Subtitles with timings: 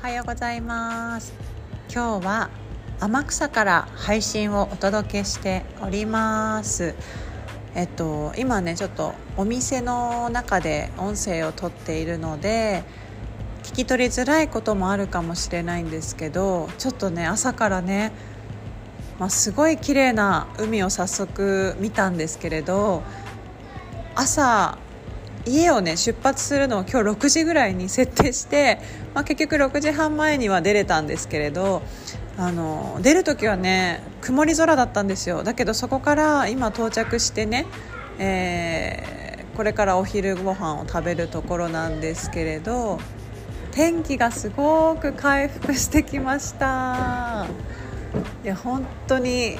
[0.00, 1.34] はようございます。
[1.92, 2.50] 今日は
[3.00, 6.94] 天草から配信をお届けしております。
[7.74, 12.84] えっと今ねちょっとお店の中で音声をとっているので
[13.64, 18.12] 聞き取りづらいこともあるかもしれないんですけどちょっとね朝からね、
[19.18, 23.02] まあ、すごい綺麗な海を早速見たんですけれど
[24.14, 24.78] 朝
[25.48, 28.78] 家をね出発するのを今日6時ぐらいに設定して、
[29.14, 31.82] まあ、結局6時半前には出れたんですけれど
[32.36, 35.42] あの出る時はね曇り空だったんですよ。
[35.42, 37.66] だけどそこから今到着してね、
[38.18, 43.00] えー、これからお昼ご飯を食べるところなんですけれど
[43.72, 47.46] 天気がすごく回復してきました。
[48.44, 49.58] いや本当に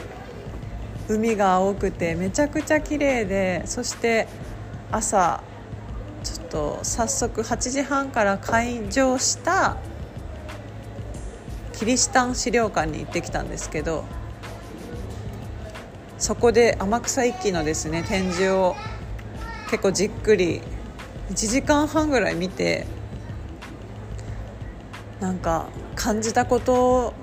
[1.08, 4.28] 海が青くてめちゃくちゃ綺麗でそして
[4.90, 5.42] 朝
[6.50, 9.76] と早速8時半から開場した
[11.72, 14.04] キリシタン資料館に行ってきたんですけど
[16.18, 18.74] そこで天草一揆のですね展示を
[19.70, 20.60] 結構じっくり
[21.30, 22.86] 1時間半ぐらい見て
[25.20, 27.14] なんか感じたことを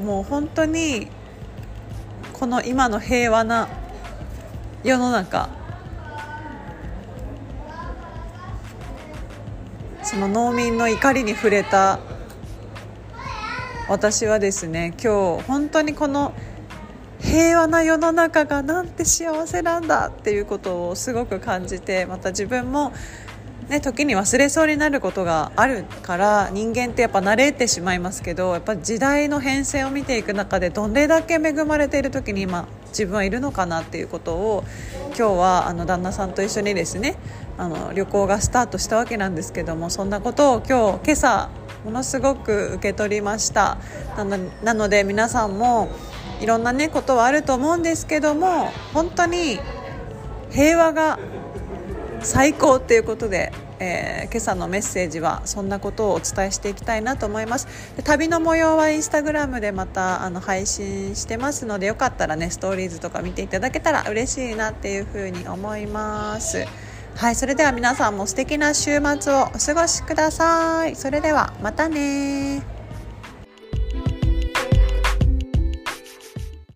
[0.00, 1.08] もう本当に
[2.32, 3.68] この今の平和な
[4.84, 5.61] 世の中
[10.02, 12.00] その農民の怒りに触れた
[13.88, 16.34] 私はですね今日本当にこの
[17.20, 22.92] 平和な世の中がなんて幸せなんだっていうことをすごく感じてまた自分も、
[23.68, 34.64] ね、時に忘れそうになることがあるから人間ってやっぱ慣れてしまいますけどやっぱ時代の変遷を見ていく中でどれだけ恵まれている時に今自分はいるのかなっていうことを
[35.08, 37.16] 今日はあの旦那さんと一緒にですね
[37.58, 41.50] あの旅行がスタートしたわけなんですけどもそんなことを今日今朝
[41.84, 43.76] ものすごく受け取りました。
[44.62, 45.88] なので皆さんも
[46.40, 49.58] いろんなねことはあると思うんですけども本当に
[50.50, 51.18] 平和が
[52.22, 53.52] 最高っていうことで
[53.84, 57.66] えー、今朝のメッセージはそんなことをお伝えしていきたいなと思います。
[58.04, 66.64] 旅の模様はインスタグラムでまたあの配信してますのでよかったらねストーリーズとか見ていただけたら嬉しいなっていうふうに思います。
[67.16, 70.94] はいそれでは皆さんも素敵な週末をお過ごしください。
[70.94, 72.62] それではまたね